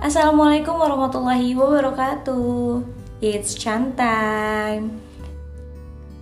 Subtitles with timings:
[0.00, 2.80] Assalamualaikum warahmatullahi wabarakatuh.
[3.20, 4.96] It's Chan time.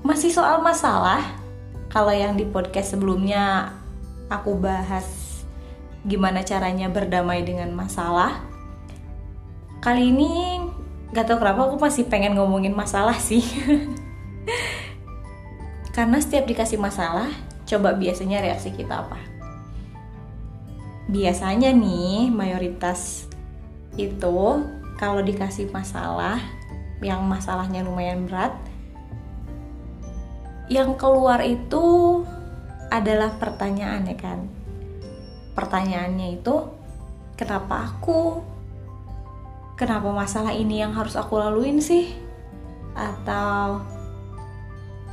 [0.02, 1.22] Masih soal masalah?
[1.86, 3.70] Kalau yang di podcast sebelumnya
[4.34, 5.06] Aku bahas
[6.02, 8.42] Gimana caranya berdamai dengan masalah.
[9.78, 10.58] Kali ini
[11.14, 13.46] Gak tau kenapa aku masih pengen ngomongin masalah sih.
[15.94, 17.30] Karena setiap dikasih masalah
[17.62, 19.22] Coba biasanya reaksi kita apa?
[21.06, 23.30] Biasanya nih mayoritas
[23.98, 24.38] itu
[24.94, 26.38] kalau dikasih masalah
[27.02, 28.54] yang masalahnya lumayan berat
[30.68, 32.20] yang keluar itu
[32.92, 34.38] adalah pertanyaan ya kan?
[35.56, 36.54] Pertanyaannya itu
[37.40, 38.44] kenapa aku?
[39.80, 42.12] Kenapa masalah ini yang harus aku laluin sih?
[42.92, 43.80] Atau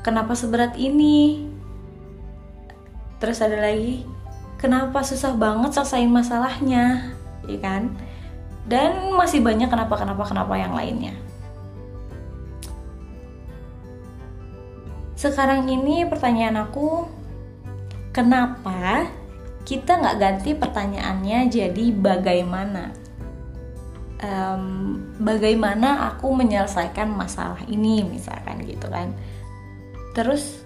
[0.03, 1.47] kenapa seberat ini?
[3.23, 4.03] Terus ada lagi
[4.59, 7.15] kenapa susah banget selesaiin masalahnya?
[7.47, 7.95] Ya kan
[8.65, 11.13] dan masih banyak kenapa kenapa kenapa yang lainnya.
[15.15, 17.07] Sekarang ini pertanyaan aku,
[18.11, 19.09] kenapa
[19.63, 22.91] kita nggak ganti pertanyaannya jadi bagaimana?
[24.25, 24.65] Um,
[25.21, 29.13] bagaimana aku menyelesaikan masalah ini misalkan gitu kan?
[30.17, 30.65] Terus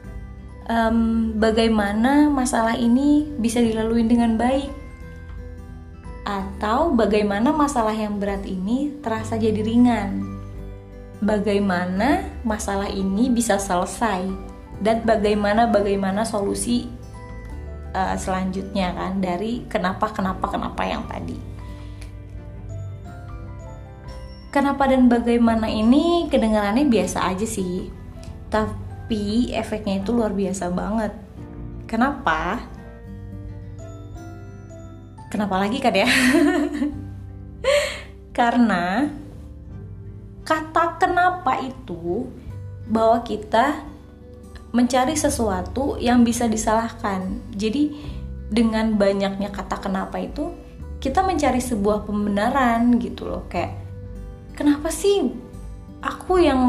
[0.72, 4.79] um, bagaimana masalah ini bisa dilalui dengan baik?
[6.30, 10.22] Atau bagaimana masalah yang berat ini terasa jadi ringan.
[11.26, 14.30] Bagaimana masalah ini bisa selesai
[14.80, 16.86] dan bagaimana bagaimana solusi
[17.92, 21.36] uh, selanjutnya kan dari kenapa kenapa kenapa yang tadi.
[24.50, 27.90] Kenapa dan bagaimana ini kedengarannya biasa aja sih.
[28.50, 31.14] Tapi efeknya itu luar biasa banget.
[31.86, 32.62] Kenapa?
[35.30, 36.10] Kenapa lagi kan ya?
[38.38, 39.06] Karena
[40.42, 42.26] kata kenapa itu
[42.90, 43.86] bahwa kita
[44.74, 47.42] mencari sesuatu yang bisa disalahkan.
[47.54, 47.94] Jadi
[48.50, 50.50] dengan banyaknya kata kenapa itu
[51.00, 53.78] kita mencari sebuah pembenaran gitu loh kayak
[54.58, 55.32] kenapa sih
[56.02, 56.60] aku yang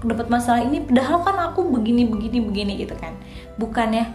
[0.00, 3.12] dapat masalah ini padahal kan aku begini begini begini gitu kan
[3.60, 4.08] bukannya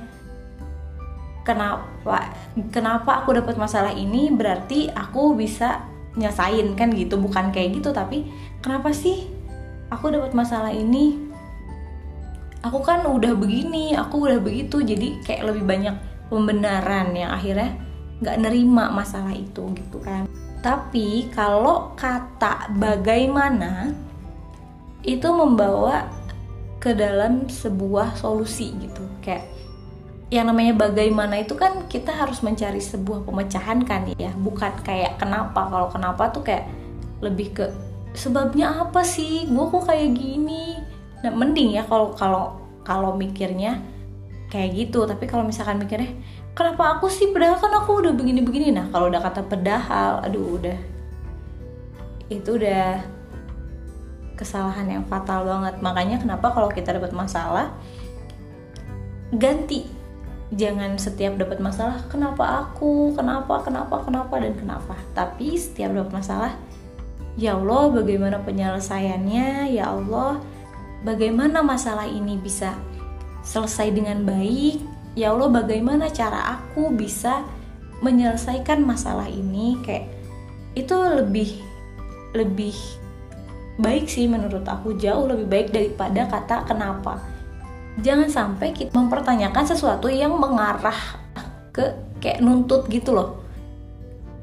[1.44, 2.36] kenapa
[2.70, 5.86] kenapa aku dapat masalah ini berarti aku bisa
[6.20, 7.20] nyesain kan gitu.
[7.20, 8.28] Bukan kayak gitu tapi
[8.60, 9.28] kenapa sih
[9.92, 11.30] aku dapat masalah ini?
[12.60, 15.96] Aku kan udah begini aku udah begitu jadi kayak lebih banyak
[16.28, 17.76] pembenaran yang akhirnya
[18.20, 20.28] nggak nerima masalah itu gitu kan.
[20.60, 23.96] Tapi kalau kata bagaimana
[25.08, 26.12] itu membawa
[26.84, 29.04] ke dalam sebuah solusi gitu.
[29.24, 29.48] Kayak
[30.30, 34.30] yang namanya bagaimana itu kan kita harus mencari sebuah pemecahan kan ya.
[34.38, 35.66] Bukan kayak kenapa.
[35.66, 36.70] Kalau kenapa tuh kayak
[37.26, 37.66] lebih ke
[38.14, 39.50] sebabnya apa sih?
[39.50, 40.78] Gue kok kayak gini.
[41.26, 43.82] Nah mending ya kalau kalau kalau mikirnya
[44.54, 45.10] kayak gitu.
[45.10, 46.14] Tapi kalau misalkan mikirnya
[46.54, 47.34] kenapa aku sih?
[47.34, 50.78] Padahal kan aku udah begini begini nah kalau udah kata pedahal aduh udah.
[52.30, 53.02] Itu udah
[54.38, 55.82] kesalahan yang fatal banget.
[55.82, 57.74] Makanya kenapa kalau kita dapat masalah
[59.34, 59.99] ganti
[60.50, 64.94] jangan setiap dapat masalah kenapa aku kenapa kenapa kenapa dan kenapa.
[65.14, 66.52] Tapi setiap dapat masalah
[67.38, 69.70] ya Allah bagaimana penyelesaiannya?
[69.70, 70.42] Ya Allah
[71.06, 72.74] bagaimana masalah ini bisa
[73.46, 74.82] selesai dengan baik?
[75.14, 77.46] Ya Allah bagaimana cara aku bisa
[78.02, 79.78] menyelesaikan masalah ini?
[79.86, 80.10] Kayak
[80.74, 81.62] itu lebih
[82.34, 82.78] lebih
[83.78, 84.98] baik sih menurut aku.
[84.98, 87.22] Jauh lebih baik daripada kata kenapa
[88.02, 90.98] jangan sampai kita mempertanyakan sesuatu yang mengarah
[91.72, 93.44] ke kayak nuntut gitu loh.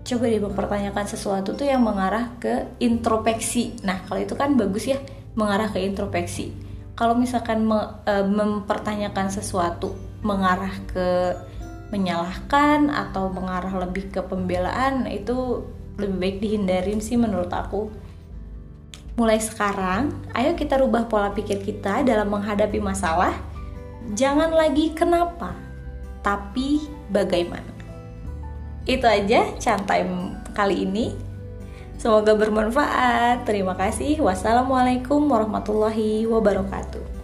[0.07, 5.03] Coba deh mempertanyakan sesuatu tuh yang mengarah ke introspeksi nah kalau itu kan bagus ya
[5.35, 6.55] mengarah ke introspeksi
[6.97, 9.93] kalau misalkan me, e, mempertanyakan sesuatu
[10.25, 11.37] mengarah ke
[11.93, 15.63] menyalahkan atau mengarah lebih ke pembelaan itu
[16.01, 17.93] lebih baik dihindarin sih menurut aku.
[19.17, 23.33] Mulai sekarang, ayo kita rubah pola pikir kita dalam menghadapi masalah.
[24.15, 25.51] Jangan lagi kenapa,
[26.23, 27.75] tapi bagaimana.
[28.87, 30.07] Itu aja cantai
[30.55, 31.11] kali ini.
[31.99, 33.49] Semoga bermanfaat.
[33.49, 34.23] Terima kasih.
[34.23, 37.16] Wassalamualaikum warahmatullahi wabarakatuh.